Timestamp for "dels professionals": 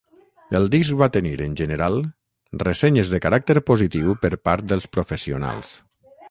4.73-5.77